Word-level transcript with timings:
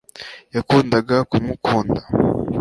yakundaga 0.55 1.15
kumukunda 1.29 2.01